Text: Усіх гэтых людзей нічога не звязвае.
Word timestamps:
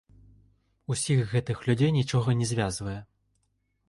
Усіх 0.95 1.19
гэтых 1.33 1.57
людзей 1.67 1.91
нічога 1.97 2.35
не 2.39 2.47
звязвае. 2.53 2.95